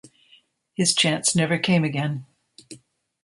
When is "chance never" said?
0.95-1.59